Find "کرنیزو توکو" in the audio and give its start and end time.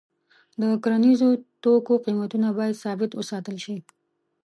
0.83-1.93